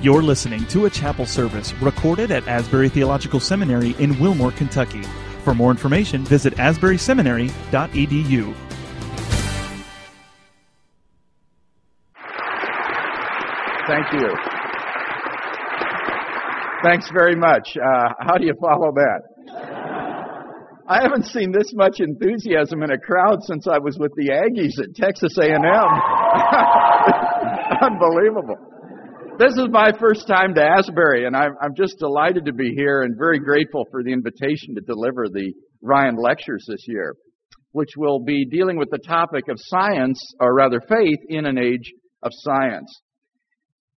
[0.00, 5.02] You're listening to a chapel service recorded at Asbury Theological Seminary in Wilmore, Kentucky.
[5.42, 8.54] For more information, visit asburyseminary.edu.
[13.88, 14.36] Thank you.
[16.84, 17.76] Thanks very much.
[17.76, 19.22] Uh, how do you follow that?
[20.88, 24.78] I haven't seen this much enthusiasm in a crowd since I was with the Aggies
[24.80, 25.58] at Texas A&M.
[27.82, 28.77] Unbelievable.
[29.38, 33.02] This is my first time to Asbury, and I'm, I'm just delighted to be here
[33.02, 37.14] and very grateful for the invitation to deliver the Ryan Lectures this year,
[37.70, 41.92] which will be dealing with the topic of science, or rather faith, in an age
[42.24, 42.92] of science.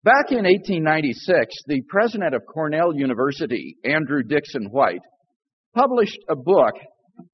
[0.04, 5.00] Back in 1896, the president of Cornell University, Andrew Dickson White,
[5.74, 6.74] published a book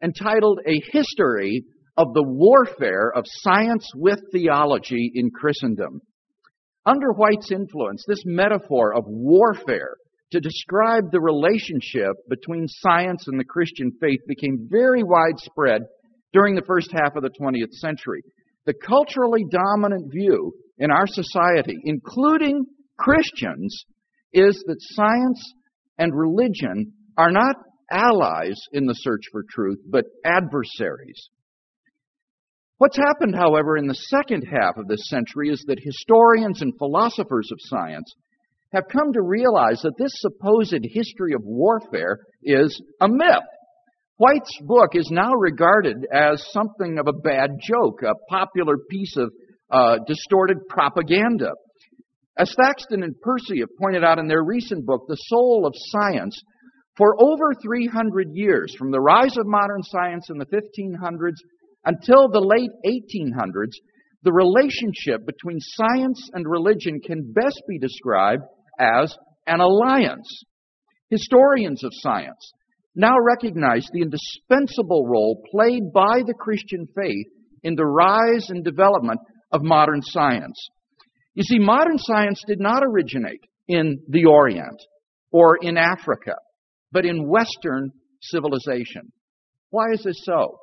[0.04, 1.64] entitled A History
[1.98, 6.02] of the Warfare of Science with Theology in Christendom.
[6.86, 9.96] Under White's influence, this metaphor of warfare
[10.32, 15.82] to describe the relationship between science and the Christian faith became very widespread
[16.34, 18.22] during the first half of the 20th century.
[18.66, 22.66] The culturally dominant view in our society, including
[23.00, 23.86] Christians,
[24.34, 25.54] is that science
[25.98, 27.56] and religion are not
[27.90, 31.30] allies in the search for truth, but adversaries.
[32.78, 37.50] What's happened, however, in the second half of this century is that historians and philosophers
[37.52, 38.14] of science
[38.74, 43.48] have come to realize that this supposed history of warfare is a myth.
[44.18, 49.32] White's book is now regarded as something of a bad joke, a popular piece of
[49.72, 51.52] uh, distorted propaganda.
[52.38, 56.38] As Thaxton and Pearcey have pointed out in their recent book, The Soul of Science,
[56.98, 61.36] for over 300 years, from the rise of modern science in the 1500s
[61.86, 63.74] until the late 1800s,
[64.24, 68.44] the relationship between science and religion can best be described
[68.80, 70.44] as an alliance.
[71.10, 72.54] Historians of science
[72.96, 77.28] now recognize the indispensable role played by the Christian faith
[77.62, 79.20] in the rise and development
[79.52, 80.70] of modern science.
[81.36, 84.82] You see, modern science did not originate in the Orient
[85.32, 86.36] or in Africa,
[86.92, 87.92] but in Western
[88.22, 89.12] civilization.
[89.70, 90.58] Why is this so?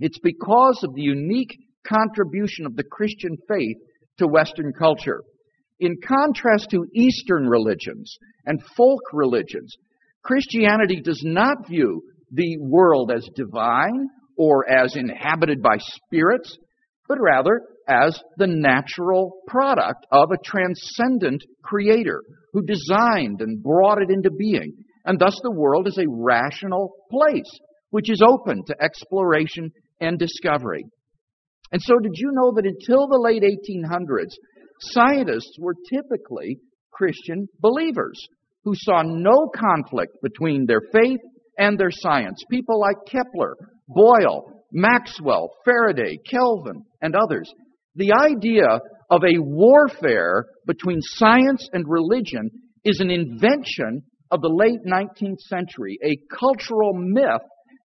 [0.00, 1.56] It's because of the unique
[1.86, 3.76] contribution of the Christian faith
[4.18, 5.22] to Western culture.
[5.78, 8.16] In contrast to Eastern religions
[8.46, 9.74] and folk religions,
[10.22, 12.02] Christianity does not view
[12.32, 16.56] the world as divine or as inhabited by spirits,
[17.08, 22.22] but rather as the natural product of a transcendent creator
[22.52, 24.72] who designed and brought it into being.
[25.04, 27.50] And thus the world is a rational place
[27.90, 30.84] which is open to exploration and discovery.
[31.72, 34.32] And so, did you know that until the late 1800s,
[34.80, 36.58] scientists were typically
[36.92, 38.20] Christian believers
[38.64, 41.20] who saw no conflict between their faith
[41.58, 42.42] and their science?
[42.50, 43.56] People like Kepler,
[43.88, 47.52] Boyle, Maxwell, Faraday, Kelvin, and others.
[47.94, 52.50] The idea of a warfare between science and religion
[52.84, 57.42] is an invention of the late 19th century, a cultural myth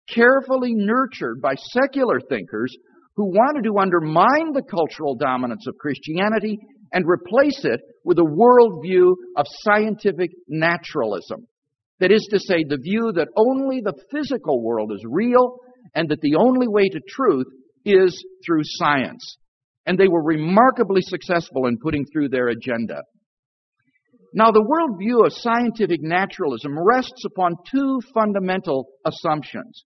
[0.09, 2.75] carefully nurtured by secular thinkers
[3.15, 6.57] who wanted to undermine the cultural dominance of Christianity
[6.91, 11.47] and replace it with a worldview of scientific naturalism.
[11.99, 15.57] That is to say, the view that only the physical world is real
[15.95, 17.47] and that the only way to truth
[17.85, 19.37] is through science.
[19.85, 23.01] And they were remarkably successful in putting through their agenda.
[24.33, 29.83] Now, the worldview of scientific naturalism rests upon two fundamental assumptions.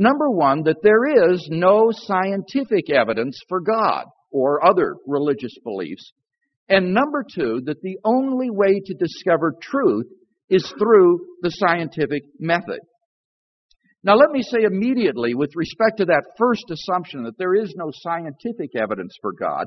[0.00, 6.12] Number one, that there is no scientific evidence for God or other religious beliefs.
[6.68, 10.06] And number two, that the only way to discover truth
[10.48, 12.78] is through the scientific method.
[14.04, 17.90] Now, let me say immediately, with respect to that first assumption that there is no
[17.92, 19.66] scientific evidence for God,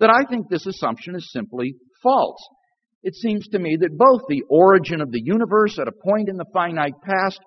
[0.00, 2.40] that I think this assumption is simply false.
[3.02, 6.36] It seems to me that both the origin of the universe at a point in
[6.38, 7.38] the finite past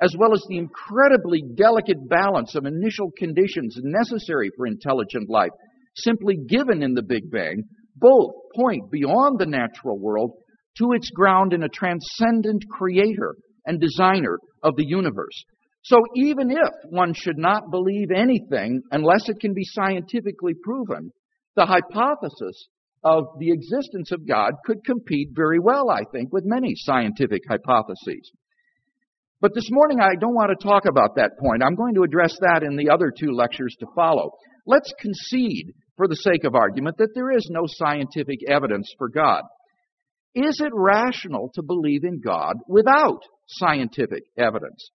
[0.00, 5.50] as well as the incredibly delicate balance of initial conditions necessary for intelligent life,
[5.94, 7.64] simply given in the Big Bang,
[7.96, 10.32] both point beyond the natural world
[10.78, 15.44] to its ground in a transcendent creator and designer of the universe.
[15.82, 21.10] So even if one should not believe anything unless it can be scientifically proven,
[21.54, 22.68] the hypothesis
[23.02, 28.32] of the existence of God could compete very well, I think, with many scientific hypotheses.
[29.40, 31.62] But this morning I don't want to talk about that point.
[31.62, 34.30] I'm going to address that in the other two lectures to follow.
[34.66, 39.42] Let's concede, for the sake of argument, that there is no scientific evidence for God.
[40.34, 44.90] is it rational to believe in God without scientific evidence?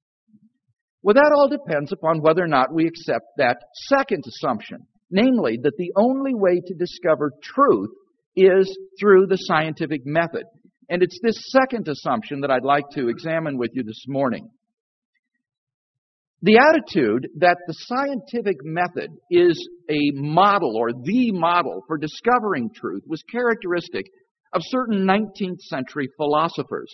[1.02, 3.56] Well, that all depends upon whether or not we accept that
[3.88, 7.90] second assumption, namely that the only way to discover truth
[8.36, 10.44] is through the scientific method.
[10.90, 14.50] And it's this second assumption that I'd like to examine with you this morning.
[16.42, 23.04] The attitude that the scientific method is a model or the model for discovering truth
[23.06, 24.06] was characteristic
[24.52, 26.92] of certain 19th century philosophers.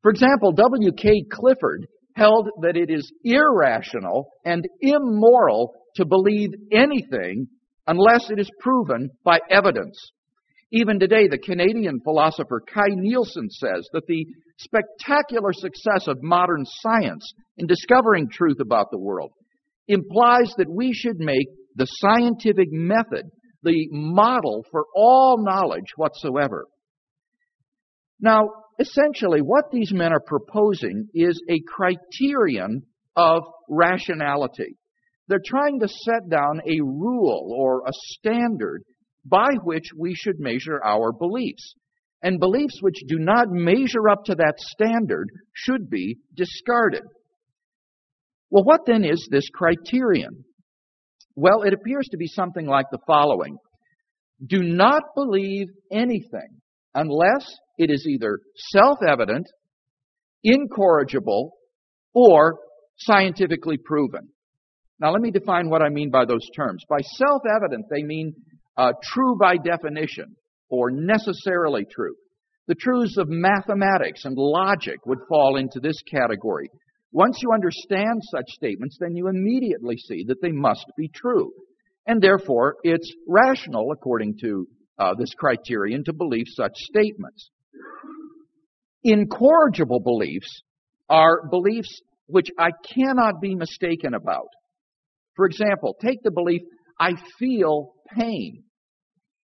[0.00, 1.24] For example, W.K.
[1.30, 1.86] Clifford
[2.16, 7.48] held that it is irrational and immoral to believe anything
[7.86, 9.98] unless it is proven by evidence.
[10.72, 14.26] Even today, the Canadian philosopher Kai Nielsen says that the
[14.58, 19.32] spectacular success of modern science in discovering truth about the world
[19.86, 23.30] implies that we should make the scientific method
[23.62, 26.66] the model for all knowledge whatsoever.
[28.18, 28.48] Now,
[28.78, 32.82] essentially, what these men are proposing is a criterion
[33.14, 34.76] of rationality.
[35.28, 38.84] They're trying to set down a rule or a standard
[39.24, 41.74] by which we should measure our beliefs.
[42.22, 47.02] And beliefs which do not measure up to that standard should be discarded.
[48.50, 50.44] Well, what then is this criterion?
[51.34, 53.56] Well, it appears to be something like the following
[54.46, 56.60] Do not believe anything
[56.94, 58.38] unless it is either
[58.70, 59.46] self evident,
[60.44, 61.54] incorrigible,
[62.14, 62.58] or
[62.98, 64.28] scientifically proven.
[65.00, 66.84] Now, let me define what I mean by those terms.
[66.88, 68.34] By self evident, they mean
[68.76, 70.36] uh, true by definition,
[70.68, 72.14] or necessarily true.
[72.68, 76.70] The truths of mathematics and logic would fall into this category.
[77.10, 81.52] Once you understand such statements, then you immediately see that they must be true.
[82.06, 84.66] And therefore, it's rational, according to
[84.98, 87.50] uh, this criterion, to believe such statements.
[89.04, 90.62] Incorrigible beliefs
[91.08, 94.48] are beliefs which I cannot be mistaken about.
[95.36, 96.62] For example, take the belief,
[96.98, 98.64] I feel pain.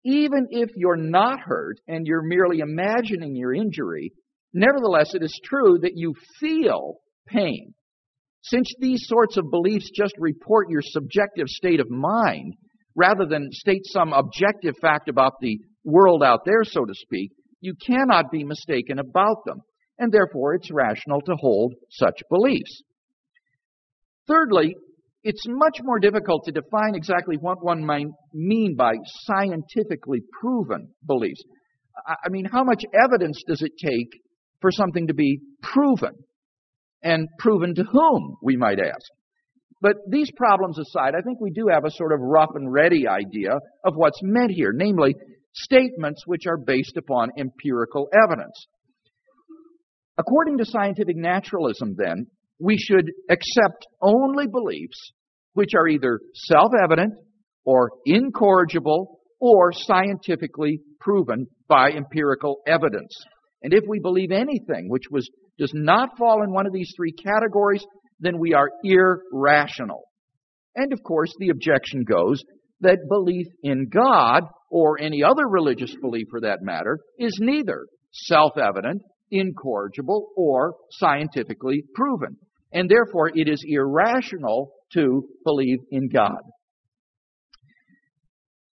[0.04, 4.12] Even if you're not hurt and you're merely imagining your injury,
[4.52, 7.74] nevertheless, it is true that you feel pain.
[8.42, 12.54] Since these sorts of beliefs just report your subjective state of mind,
[12.94, 17.74] rather than state some objective fact about the world out there, so to speak, you
[17.84, 19.60] cannot be mistaken about them,
[19.98, 22.82] and therefore it's rational to hold such beliefs.
[24.28, 24.76] Thirdly,
[25.26, 28.92] it's much more difficult to define exactly what one might mean by
[29.24, 31.42] scientifically proven beliefs.
[32.06, 34.20] I mean, how much evidence does it take
[34.60, 36.12] for something to be proven?
[37.02, 39.10] And proven to whom, we might ask.
[39.82, 43.08] But these problems aside, I think we do have a sort of rough and ready
[43.08, 45.16] idea of what's meant here, namely
[45.54, 48.66] statements which are based upon empirical evidence.
[50.18, 52.28] According to scientific naturalism, then,
[52.60, 55.12] we should accept only beliefs
[55.56, 57.14] which are either self evident
[57.64, 63.16] or incorrigible or scientifically proven by empirical evidence.
[63.62, 67.12] And if we believe anything which was, does not fall in one of these three
[67.12, 67.84] categories,
[68.20, 70.04] then we are irrational.
[70.74, 72.42] And of course, the objection goes
[72.80, 78.58] that belief in God, or any other religious belief for that matter, is neither self
[78.58, 79.00] evident,
[79.30, 82.36] incorrigible, or scientifically proven.
[82.72, 86.38] And therefore, it is irrational to believe in God.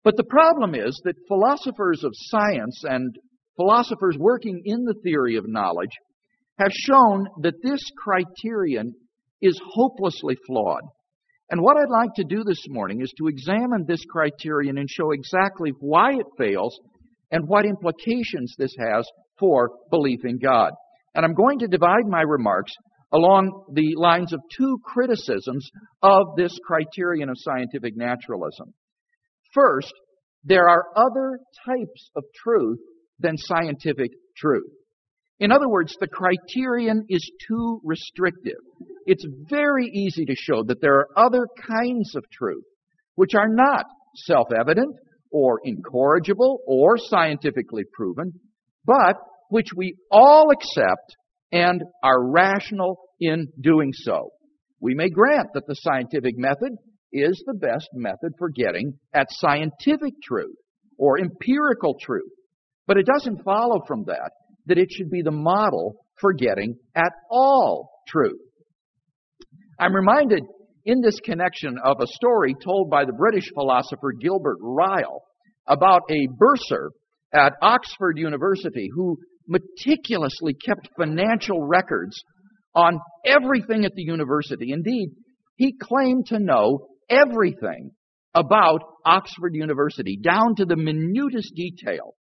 [0.03, 3.13] But the problem is that philosophers of science and
[3.57, 5.91] philosophers working in the theory of knowledge
[6.59, 8.93] have shown that this criterion
[9.41, 10.83] is hopelessly flawed.
[11.49, 15.11] And what I'd like to do this morning is to examine this criterion and show
[15.11, 16.77] exactly why it fails
[17.31, 19.07] and what implications this has
[19.39, 20.71] for belief in God.
[21.15, 22.73] And I'm going to divide my remarks
[23.13, 25.69] along the lines of two criticisms
[26.01, 28.73] of this criterion of scientific naturalism.
[29.53, 29.93] First,
[30.43, 32.79] there are other types of truth
[33.19, 34.71] than scientific truth.
[35.39, 38.59] In other words, the criterion is too restrictive.
[39.05, 42.63] It's very easy to show that there are other kinds of truth
[43.15, 43.85] which are not
[44.25, 44.95] self evident
[45.31, 48.33] or incorrigible or scientifically proven,
[48.85, 49.15] but
[49.49, 51.15] which we all accept
[51.51, 54.31] and are rational in doing so.
[54.79, 56.73] We may grant that the scientific method
[57.11, 60.55] is the best method for getting at scientific truth
[60.97, 62.31] or empirical truth.
[62.85, 64.31] But it doesn't follow from that
[64.67, 68.39] that it should be the model for getting at all truth.
[69.79, 70.43] I'm reminded
[70.85, 75.23] in this connection of a story told by the British philosopher Gilbert Ryle
[75.67, 76.91] about a bursar
[77.33, 82.21] at Oxford University who meticulously kept financial records
[82.75, 84.71] on everything at the university.
[84.71, 85.09] Indeed,
[85.55, 87.91] he claimed to know everything
[88.33, 92.13] about Oxford University, down to the minutest detail.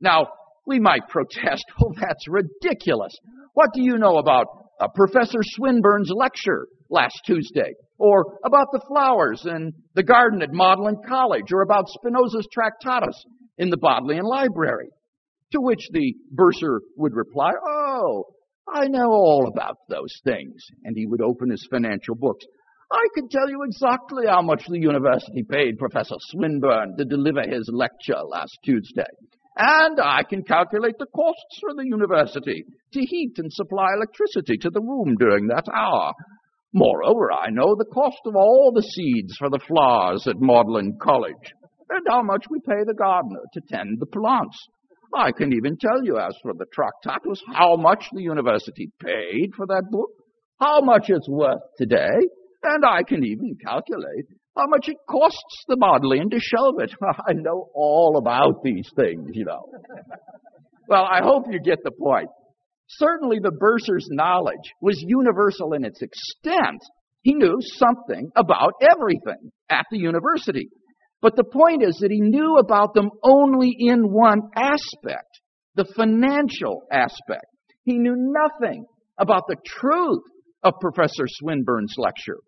[0.00, 0.28] Now,
[0.66, 3.12] we might protest, oh, that's ridiculous.
[3.54, 4.46] What do you know about
[4.80, 7.74] uh, Professor Swinburne's lecture last Tuesday?
[7.98, 11.52] Or about the flowers in the garden at Magdalen College?
[11.52, 13.20] Or about Spinoza's Tractatus
[13.58, 14.90] in the Bodleian Library?
[15.52, 18.24] To which the bursar would reply, Oh,
[18.72, 20.62] I know all about those things.
[20.84, 22.44] And he would open his financial books.
[22.90, 27.68] I can tell you exactly how much the university paid Professor Swinburne to deliver his
[27.72, 29.04] lecture last Tuesday.
[29.56, 34.70] And I can calculate the costs for the university to heat and supply electricity to
[34.70, 36.12] the room during that hour.
[36.72, 41.52] Moreover, I know the cost of all the seeds for the flowers at Magdalen College,
[41.90, 44.56] and how much we pay the gardener to tend the plants.
[45.14, 49.66] I can even tell you, as for the Tractatus, how much the university paid for
[49.66, 50.10] that book,
[50.60, 52.18] how much it's worth today,
[52.62, 56.92] and I can even calculate how much it costs the Bodleian to shelve it.
[57.28, 59.62] I know all about these things, you know.
[60.88, 62.28] well, I hope you get the point.
[62.88, 66.80] Certainly the bursar's knowledge was universal in its extent.
[67.22, 70.68] He knew something about everything at the university.
[71.20, 75.40] But the point is that he knew about them only in one aspect,
[75.74, 77.46] the financial aspect.
[77.84, 78.84] He knew nothing
[79.18, 80.22] about the truth
[80.62, 82.38] of Professor Swinburne's lecture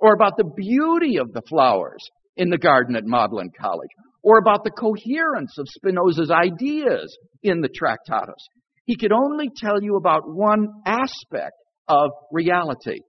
[0.00, 2.04] or about the beauty of the flowers
[2.36, 3.90] in the garden at Magdalen College,
[4.22, 8.46] or about the coherence of Spinoza's ideas in the Tractatus.
[8.84, 11.56] He could only tell you about one aspect
[11.88, 13.00] of reality.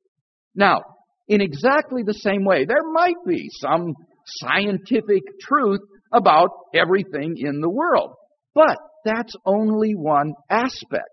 [0.55, 0.81] Now,
[1.27, 3.93] in exactly the same way, there might be some
[4.37, 5.81] scientific truth
[6.11, 8.13] about everything in the world,
[8.53, 11.09] but that's only one aspect.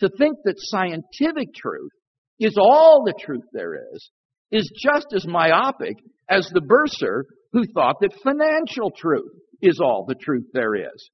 [0.00, 1.90] To think that scientific truth
[2.38, 4.10] is all the truth there is
[4.50, 5.96] is just as myopic
[6.28, 11.10] as the bursar who thought that financial truth is all the truth there is.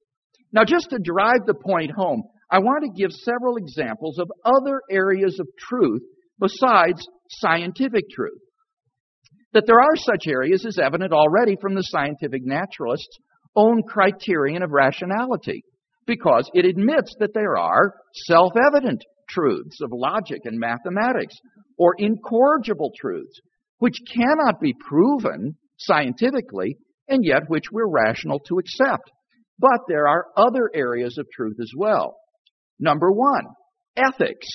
[0.53, 4.81] Now, just to drive the point home, I want to give several examples of other
[4.89, 6.01] areas of truth
[6.39, 8.39] besides scientific truth.
[9.53, 13.17] That there are such areas is evident already from the scientific naturalist's
[13.55, 15.63] own criterion of rationality,
[16.05, 17.93] because it admits that there are
[18.25, 21.35] self evident truths of logic and mathematics,
[21.77, 23.39] or incorrigible truths,
[23.79, 26.77] which cannot be proven scientifically,
[27.07, 29.11] and yet which we're rational to accept.
[29.59, 32.17] But there are other areas of truth as well.
[32.79, 33.45] Number one,
[33.95, 34.47] ethics.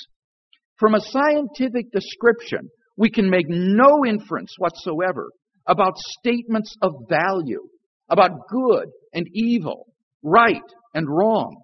[0.79, 5.31] From a scientific description, we can make no inference whatsoever
[5.67, 7.69] about statements of value,
[8.09, 9.87] about good and evil,
[10.23, 10.63] right
[10.95, 11.63] and wrong.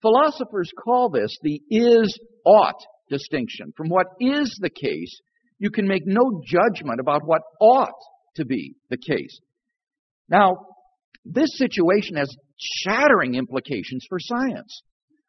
[0.00, 3.72] Philosophers call this the is ought distinction.
[3.76, 5.20] From what is the case,
[5.58, 7.88] you can make no judgment about what ought
[8.36, 9.40] to be the case.
[10.28, 10.56] Now,
[11.24, 14.82] this situation has shattering implications for science.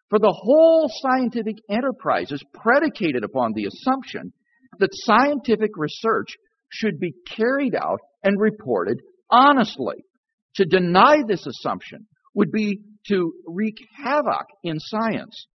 [0.09, 4.33] For the whole scientific enterprise is predicated upon the assumption
[4.79, 6.35] that scientific research
[6.69, 9.95] should be carried out and reported honestly.
[10.55, 12.79] To deny this assumption would be
[13.09, 15.47] to wreak havoc in science.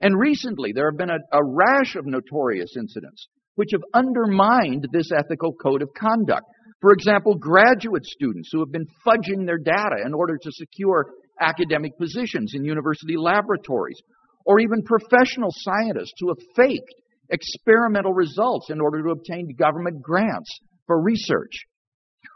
[0.00, 5.10] And recently, there have been a, a rash of notorious incidents which have undermined this
[5.12, 6.44] ethical code of conduct.
[6.80, 11.06] For example, graduate students who have been fudging their data in order to secure
[11.40, 14.00] academic positions in university laboratories,
[14.44, 16.94] or even professional scientists who have faked
[17.32, 21.64] experimental results in order to obtain government grants for research.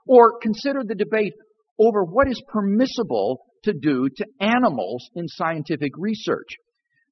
[0.06, 1.34] Or consider the debate
[1.78, 6.48] over what is permissible to do to animals in scientific research.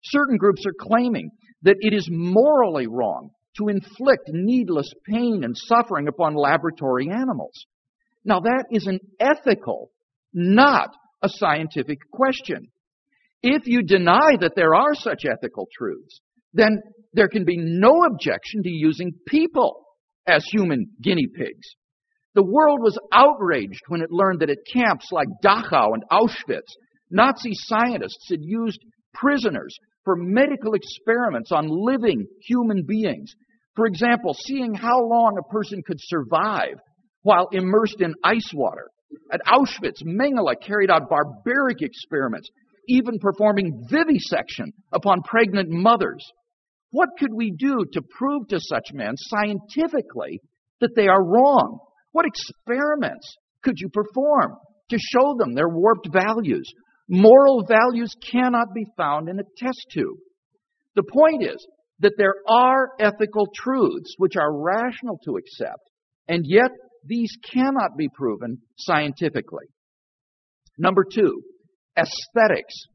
[0.03, 1.31] Certain groups are claiming
[1.63, 7.67] that it is morally wrong to inflict needless pain and suffering upon laboratory animals.
[8.25, 9.91] Now that is an ethical,
[10.33, 10.91] not
[11.23, 12.69] a scientific question.
[13.43, 16.21] If you deny that there are such ethical truths,
[16.55, 16.81] then
[17.15, 19.85] there can be no objection to using people
[20.27, 21.67] as human guinea pigs.
[22.35, 26.73] The world was outraged when it learned that at camps like Dachau and Auschwitz,
[27.11, 28.81] Nazi scientists had used
[29.13, 33.33] prisoners for medical experiments on living human beings.
[33.77, 36.75] For example, seeing how long a person could survive
[37.23, 38.91] while immersed in ice water.
[39.33, 42.49] At Auschwitz, Mengele carried out barbaric experiments,
[42.89, 46.25] even performing vivisection upon pregnant mothers.
[46.95, 50.41] What could we do to prove to such men scientifically
[50.81, 51.81] that they are wrong?
[52.13, 54.53] What experiments could you perform
[54.91, 56.73] to show them their warped values?
[57.09, 60.19] Moral values cannot be found in a test tube.
[60.95, 61.67] The point is
[61.99, 65.91] that there are ethical truths which are rational to accept,
[66.29, 66.71] and yet
[67.05, 69.67] these cannot be proven scientifically.
[70.79, 71.43] Number two,
[71.99, 72.87] aesthetics.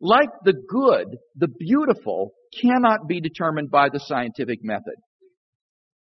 [0.00, 4.94] Like the good, the beautiful cannot be determined by the scientific method.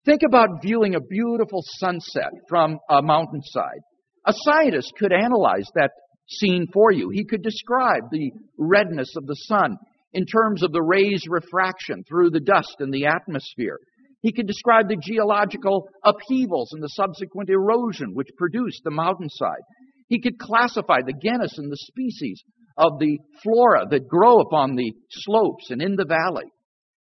[0.05, 3.81] Think about viewing a beautiful sunset from a mountainside.
[4.27, 5.91] A scientist could analyze that
[6.27, 7.09] scene for you.
[7.09, 9.77] He could describe the redness of the sun
[10.13, 13.77] in terms of the rays' refraction through the dust in the atmosphere.
[14.21, 19.61] He could describe the geological upheavals and the subsequent erosion which produced the mountainside.
[20.07, 22.43] He could classify the genus and the species
[22.77, 26.46] of the flora that grow upon the slopes and in the valley.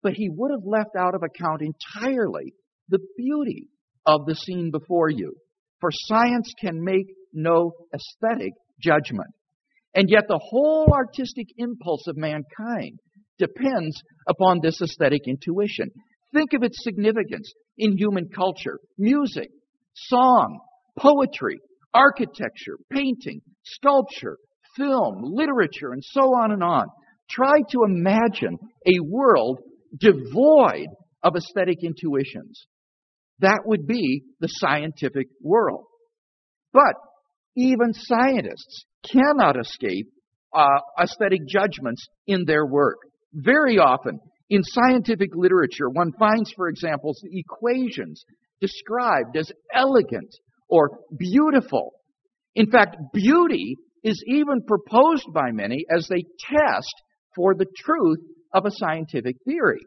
[0.01, 2.53] But he would have left out of account entirely
[2.89, 3.67] the beauty
[4.05, 5.33] of the scene before you.
[5.81, 9.29] For science can make no aesthetic judgment.
[9.93, 12.99] And yet the whole artistic impulse of mankind
[13.37, 15.89] depends upon this aesthetic intuition.
[16.33, 18.79] Think of its significance in human culture.
[18.97, 19.49] Music,
[19.93, 20.59] song,
[20.97, 21.59] poetry,
[21.93, 24.37] architecture, painting, sculpture,
[24.77, 26.85] film, literature, and so on and on.
[27.29, 29.59] Try to imagine a world
[29.97, 30.87] devoid
[31.23, 32.67] of aesthetic intuitions.
[33.39, 35.85] That would be the scientific world.
[36.73, 36.95] But
[37.55, 40.07] even scientists cannot escape
[40.53, 42.97] uh, aesthetic judgments in their work.
[43.33, 44.19] Very often,
[44.49, 48.23] in scientific literature, one finds, for example, equations
[48.61, 50.29] described as elegant
[50.69, 51.93] or beautiful.
[52.55, 56.93] In fact, beauty is even proposed by many as they test
[57.35, 58.19] for the truth
[58.53, 59.81] of a scientific theory.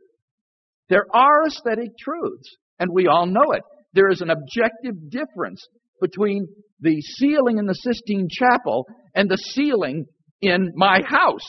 [0.89, 3.63] There are aesthetic truths, and we all know it.
[3.93, 5.67] There is an objective difference
[6.01, 6.49] between
[6.81, 10.07] the ceiling in the Sistine Chapel and the ceiling
[10.41, 11.49] in my house.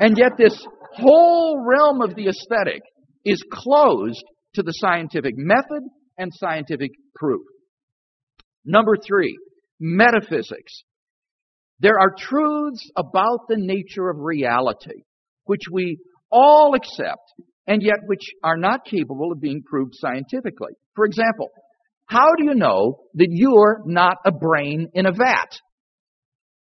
[0.00, 2.82] And yet, this whole realm of the aesthetic
[3.24, 5.82] is closed to the scientific method
[6.16, 7.42] and scientific proof.
[8.64, 9.36] Number three,
[9.80, 10.82] metaphysics.
[11.80, 15.04] There are truths about the nature of reality
[15.44, 15.98] which we
[16.30, 17.32] all accept
[17.66, 20.72] and yet which are not capable of being proved scientifically.
[20.94, 21.48] For example,
[22.06, 25.58] how do you know that you're not a brain in a vat?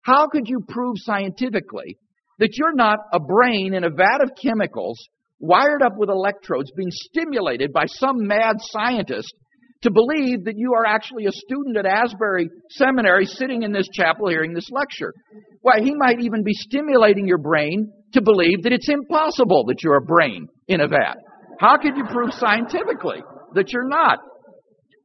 [0.01, 1.97] How could you prove scientifically
[2.39, 4.99] that you're not a brain in a vat of chemicals
[5.39, 9.33] wired up with electrodes being stimulated by some mad scientist
[9.83, 14.27] to believe that you are actually a student at Asbury Seminary sitting in this chapel
[14.27, 15.13] hearing this lecture.
[15.61, 19.97] Why, he might even be stimulating your brain to believe that it's impossible that you're
[19.97, 21.17] a brain in a vat.
[21.59, 23.21] How could you prove scientifically
[23.53, 24.19] that you're not?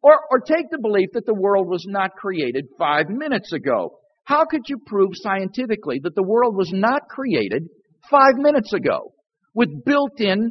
[0.02, 3.98] Or, or take the belief that the world was not created five minutes ago.
[4.24, 7.64] How could you prove scientifically that the world was not created
[8.10, 9.12] five minutes ago
[9.54, 10.50] with built in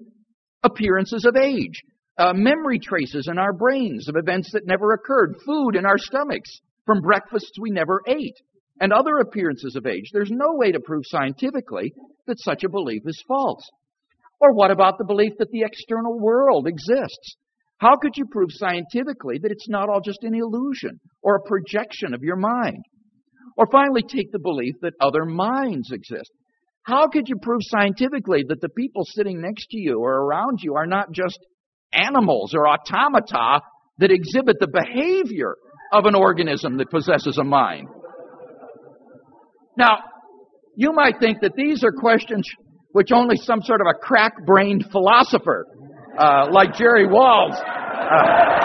[0.63, 1.81] appearances of age?
[2.17, 6.61] Uh, memory traces in our brains of events that never occurred, food in our stomachs
[6.85, 8.35] from breakfasts we never ate,
[8.79, 10.09] and other appearances of age.
[10.11, 11.93] There's no way to prove scientifically
[12.27, 13.63] that such a belief is false.
[14.39, 17.37] Or what about the belief that the external world exists?
[17.77, 22.13] How could you prove scientifically that it's not all just an illusion or a projection
[22.13, 22.83] of your mind?
[23.57, 26.31] Or finally, take the belief that other minds exist.
[26.83, 30.75] How could you prove scientifically that the people sitting next to you or around you
[30.75, 31.39] are not just
[31.93, 33.61] animals or automata
[33.97, 35.55] that exhibit the behavior
[35.93, 37.87] of an organism that possesses a mind.
[39.77, 39.97] Now,
[40.75, 42.49] you might think that these are questions
[42.93, 45.65] which only some sort of a crack brained philosopher
[46.17, 48.61] uh, like Jerry Walls uh,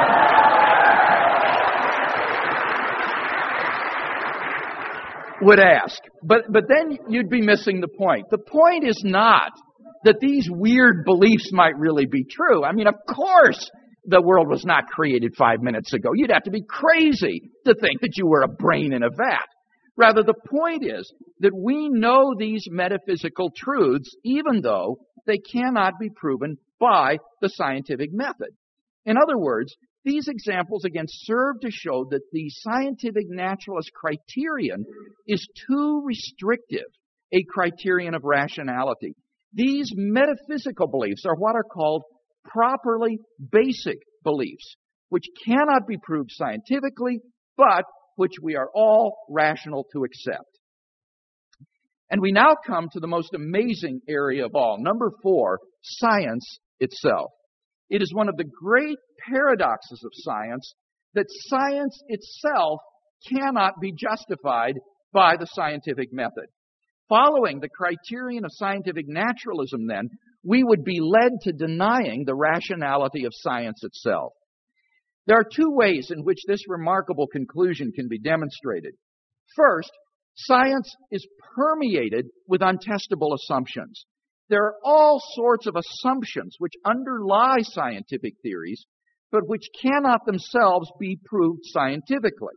[5.42, 6.02] would ask.
[6.22, 8.26] But, but then you'd be missing the point.
[8.30, 9.52] The point is not
[10.04, 12.64] that these weird beliefs might really be true.
[12.64, 13.70] I mean, of course,
[14.04, 16.10] the world was not created five minutes ago.
[16.14, 19.48] You'd have to be crazy to think that you were a brain in a vat.
[19.96, 26.10] Rather, the point is that we know these metaphysical truths even though they cannot be
[26.14, 28.50] proven by the scientific method.
[29.06, 34.84] In other words, these examples again serve to show that the scientific naturalist criterion
[35.26, 36.86] is too restrictive
[37.32, 39.14] a criterion of rationality.
[39.56, 42.04] These metaphysical beliefs are what are called
[42.44, 43.18] properly
[43.50, 44.76] basic beliefs,
[45.08, 47.20] which cannot be proved scientifically,
[47.56, 47.84] but
[48.16, 50.44] which we are all rational to accept.
[52.10, 54.76] And we now come to the most amazing area of all.
[54.78, 57.30] Number four, science itself.
[57.88, 60.74] It is one of the great paradoxes of science
[61.14, 62.80] that science itself
[63.32, 64.74] cannot be justified
[65.12, 66.46] by the scientific method.
[67.08, 70.08] Following the criterion of scientific naturalism, then,
[70.44, 74.32] we would be led to denying the rationality of science itself.
[75.26, 78.94] There are two ways in which this remarkable conclusion can be demonstrated.
[79.54, 79.90] First,
[80.36, 84.04] science is permeated with untestable assumptions.
[84.48, 88.84] There are all sorts of assumptions which underlie scientific theories,
[89.32, 92.54] but which cannot themselves be proved scientifically.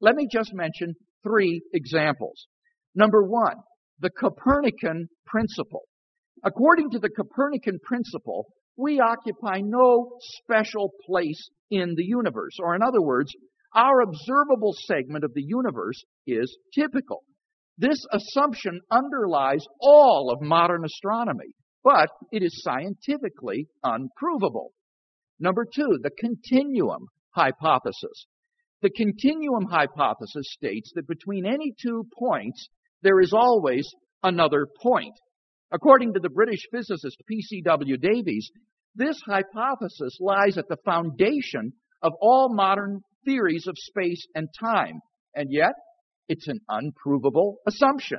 [0.00, 2.46] Let me just mention three examples.
[2.94, 3.56] Number one,
[4.00, 5.82] the Copernican principle.
[6.44, 12.56] According to the Copernican principle, we occupy no special place in the universe.
[12.58, 13.30] Or in other words,
[13.74, 17.22] our observable segment of the universe is typical.
[17.78, 24.72] This assumption underlies all of modern astronomy, but it is scientifically unprovable.
[25.38, 28.26] Number two, the continuum hypothesis.
[28.82, 32.68] The continuum hypothesis states that between any two points,
[33.02, 33.88] there is always
[34.22, 35.14] another point.
[35.72, 37.96] According to the British physicist P.C.W.
[37.96, 38.50] Davies,
[38.94, 45.00] this hypothesis lies at the foundation of all modern theories of space and time,
[45.34, 45.72] and yet
[46.28, 48.18] it's an unprovable assumption.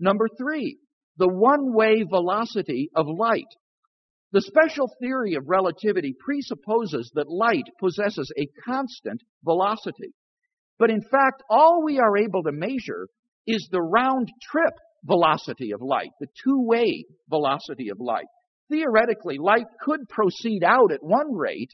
[0.00, 0.78] Number three,
[1.18, 3.44] the one-way velocity of light.
[4.32, 10.12] The special theory of relativity presupposes that light possesses a constant velocity.
[10.78, 13.08] But in fact, all we are able to measure
[13.46, 18.26] is the round trip velocity of light, the two-way velocity of light.
[18.70, 21.70] Theoretically, light could proceed out at one rate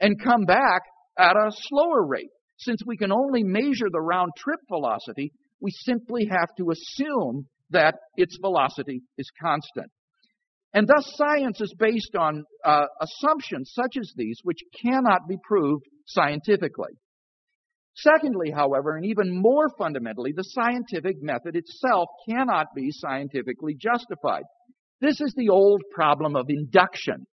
[0.00, 0.82] and come back
[1.18, 2.30] at a slower rate.
[2.58, 7.96] Since we can only measure the round trip velocity, we simply have to assume that
[8.16, 9.90] its velocity is constant.
[10.72, 15.84] And thus, science is based on uh, assumptions such as these, which cannot be proved
[16.06, 16.92] scientifically.
[17.96, 24.42] Secondly, however, and even more fundamentally, the scientific method itself cannot be scientifically justified.
[25.00, 27.26] This is the old problem of induction.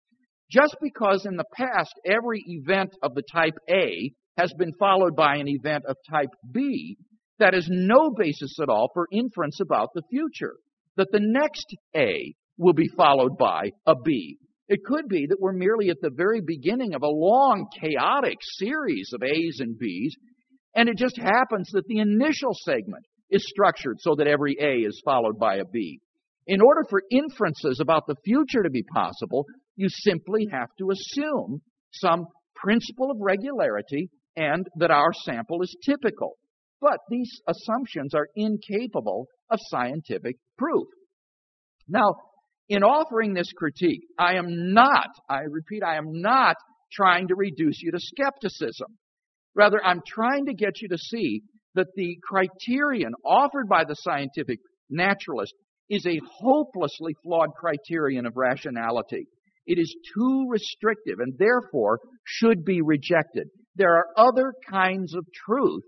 [0.49, 5.35] Just because in the past every event of the type A has been followed by
[5.35, 6.97] an event of type B,
[7.39, 10.55] that is no basis at all for inference about the future.
[10.95, 14.37] That the next A will be followed by a B.
[14.69, 19.11] It could be that we're merely at the very beginning of a long, chaotic series
[19.13, 20.15] of A's and B's,
[20.75, 25.01] and it just happens that the initial segment is structured so that every A is
[25.03, 25.99] followed by a B.
[26.45, 31.61] In order for inferences about the future to be possible, you simply have to assume
[31.93, 36.37] some principle of regularity and that our sample is typical.
[36.81, 40.87] But these assumptions are incapable of scientific proof.
[41.87, 42.15] Now,
[42.67, 46.55] in offering this critique, I am not, I repeat, I am not
[46.91, 48.97] trying to reduce you to skepticism.
[49.55, 51.43] Rather, I'm trying to get you to see
[51.75, 55.53] that the criterion offered by the scientific naturalist
[55.89, 59.27] is a hopelessly flawed criterion of rationality.
[59.65, 63.47] It is too restrictive and therefore should be rejected.
[63.75, 65.83] There are other kinds of truth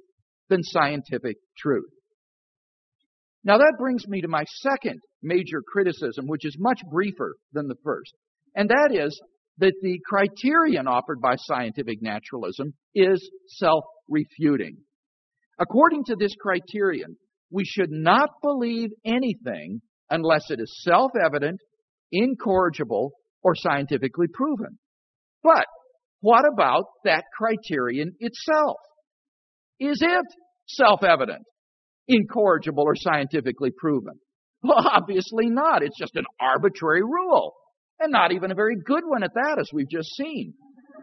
[0.49, 1.89] than scientific truth.
[3.43, 7.77] Now that brings me to my second major criticism, which is much briefer than the
[7.83, 8.13] first.
[8.55, 9.19] And that is
[9.57, 14.77] that the criterion offered by scientific naturalism is self-refuting.
[15.59, 17.15] According to this criterion,
[17.49, 21.59] we should not believe anything unless it is self-evident,
[22.11, 23.13] incorrigible,
[23.43, 24.77] or scientifically proven.
[25.43, 25.65] But
[26.19, 28.77] what about that criterion itself?
[29.79, 30.25] Is it
[30.67, 31.43] self-evident,
[32.07, 34.13] incorrigible, or scientifically proven?
[34.63, 35.83] Well, obviously not.
[35.83, 37.53] It's just an arbitrary rule.
[37.99, 40.53] And not even a very good one at that, as we've just seen.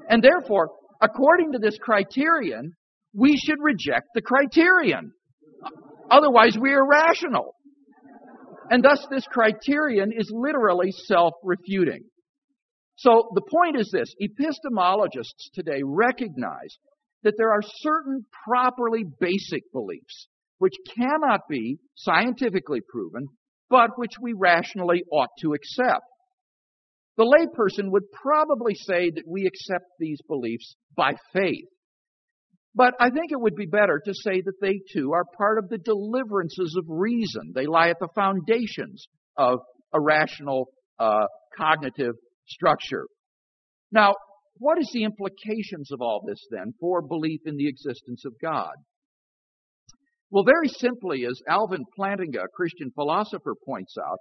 [0.09, 2.73] And therefore, according to this criterion,
[3.15, 5.13] we should reject the criterion.
[6.11, 7.55] Otherwise, we are rational.
[8.71, 12.05] And thus, this criterion is literally self-refuting.
[12.97, 16.77] So the point is this epistemologists today recognize
[17.23, 20.29] that there are certain properly basic beliefs
[20.59, 23.27] which cannot be scientifically proven,
[23.69, 26.05] but which we rationally ought to accept.
[27.17, 31.67] The layperson would probably say that we accept these beliefs by faith.
[32.75, 35.69] But I think it would be better to say that they too are part of
[35.69, 37.53] the deliverances of reason.
[37.55, 39.59] They lie at the foundations of
[39.93, 42.15] a rational uh, cognitive
[42.47, 43.07] structure.
[43.91, 44.15] Now,
[44.57, 48.73] what is the implications of all this then for belief in the existence of God?
[50.31, 54.19] Well, very simply, as Alvin Plantinga, a Christian philosopher, points out,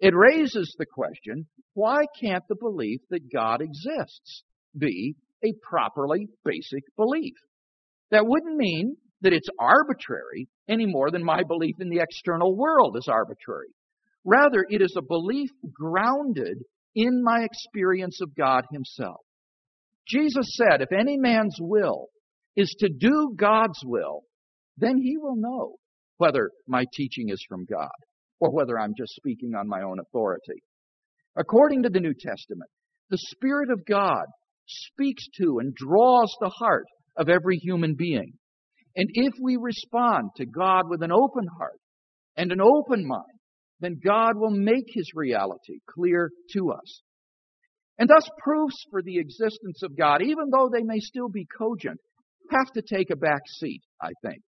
[0.00, 4.42] it raises the question, why can't the belief that God exists
[4.76, 7.34] be a properly basic belief?
[8.10, 12.96] That wouldn't mean that it's arbitrary any more than my belief in the external world
[12.96, 13.68] is arbitrary.
[14.24, 16.58] Rather, it is a belief grounded
[16.94, 19.20] in my experience of God Himself.
[20.08, 22.08] Jesus said, if any man's will
[22.56, 24.22] is to do God's will,
[24.76, 25.76] then he will know
[26.18, 27.90] whether my teaching is from God
[28.40, 30.62] or whether I'm just speaking on my own authority.
[31.36, 32.70] According to the New Testament,
[33.10, 34.24] the Spirit of God
[34.66, 38.32] speaks to and draws the heart of every human being.
[38.96, 41.80] And if we respond to God with an open heart
[42.36, 43.38] and an open mind,
[43.80, 47.02] then God will make His reality clear to us.
[47.98, 51.98] And thus proofs for the existence of God, even though they may still be cogent,
[52.50, 54.42] have to take a back seat, I think.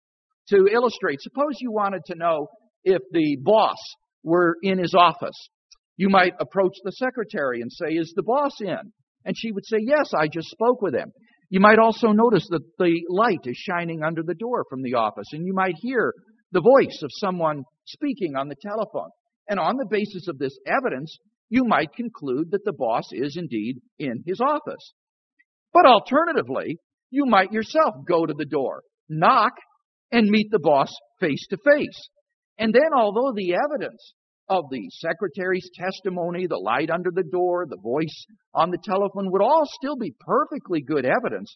[0.51, 2.49] To illustrate, suppose you wanted to know
[2.89, 3.77] if the boss
[4.25, 5.49] were in his office.
[5.97, 8.93] You might approach the secretary and say, Is the boss in?
[9.25, 11.13] And she would say, Yes, I just spoke with him.
[11.51, 15.29] You might also notice that the light is shining under the door from the office,
[15.33, 16.13] and you might hear
[16.53, 19.11] the voice of someone speaking on the telephone.
[19.49, 21.17] And on the basis of this evidence,
[21.49, 24.93] you might conclude that the boss is indeed in his office.
[25.73, 26.77] But alternatively,
[27.11, 29.53] you might yourself go to the door, knock,
[30.13, 32.09] and meet the boss face to face.
[32.59, 34.15] And then, although the evidence
[34.49, 39.43] of the secretary's testimony, the light under the door, the voice on the telephone would
[39.43, 41.55] all still be perfectly good evidence,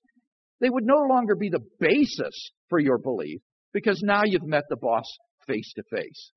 [0.60, 3.40] they would no longer be the basis for your belief
[3.72, 5.06] because now you've met the boss
[5.46, 6.30] face to face.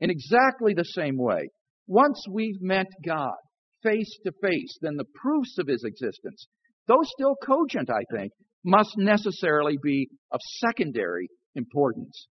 [0.00, 1.48] In exactly the same way,
[1.86, 3.36] once we've met God
[3.82, 6.46] face to face, then the proofs of his existence,
[6.88, 8.32] though still cogent, I think,
[8.64, 12.26] must necessarily be of secondary importance.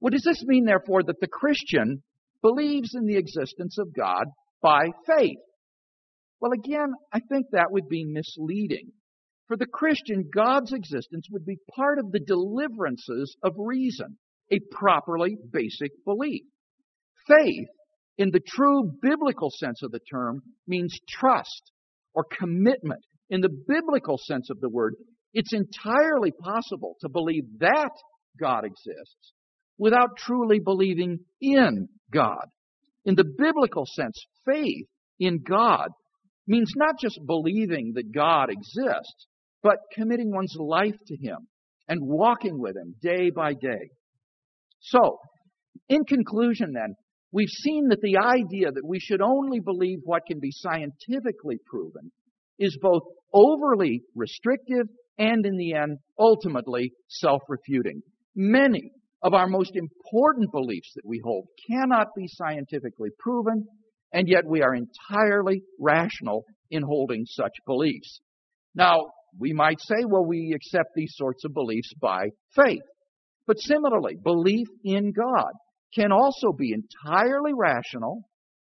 [0.00, 2.02] What does this mean, therefore, that the Christian
[2.42, 4.26] believes in the existence of God
[4.62, 5.38] by faith?
[6.40, 8.92] Well, again, I think that would be misleading.
[9.48, 14.18] For the Christian, God's existence would be part of the deliverances of reason,
[14.52, 16.44] a properly basic belief.
[17.26, 17.68] Faith
[18.18, 21.72] in the true biblical sense of the term means trust
[22.14, 23.00] or commitment.
[23.30, 24.94] In the biblical sense of the word,
[25.32, 27.90] it's entirely possible to believe that
[28.38, 29.32] God exists
[29.78, 32.46] without truly believing in God.
[33.04, 34.86] In the biblical sense, faith
[35.18, 35.88] in God
[36.46, 39.26] means not just believing that God exists,
[39.62, 41.48] but committing one's life to Him
[41.88, 43.90] and walking with Him day by day.
[44.80, 45.18] So,
[45.88, 46.94] in conclusion then,
[47.30, 52.10] We've seen that the idea that we should only believe what can be scientifically proven
[52.58, 54.86] is both overly restrictive
[55.18, 58.02] and, in the end, ultimately self refuting.
[58.34, 63.66] Many of our most important beliefs that we hold cannot be scientifically proven,
[64.12, 68.20] and yet we are entirely rational in holding such beliefs.
[68.74, 69.06] Now,
[69.38, 72.82] we might say, well, we accept these sorts of beliefs by faith.
[73.46, 75.52] But similarly, belief in God
[75.94, 78.22] can also be entirely rational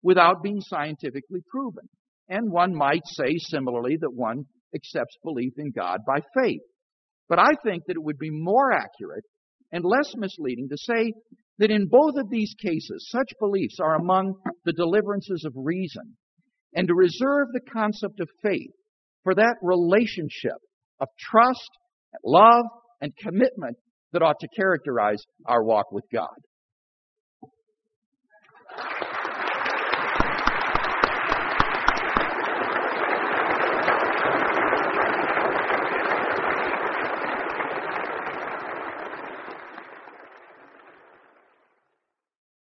[0.02, 1.88] without being scientifically proven.
[2.28, 6.62] And one might say similarly that one accepts belief in God by faith.
[7.28, 9.24] But I think that it would be more accurate
[9.72, 11.12] and less misleading to say
[11.58, 16.16] that in both of these cases, such beliefs are among the deliverances of reason,
[16.74, 18.70] and to reserve the concept of faith
[19.24, 20.56] for that relationship
[21.00, 21.70] of trust,
[22.24, 22.64] love,
[23.00, 23.76] and commitment
[24.12, 26.28] that ought to characterize our walk with God.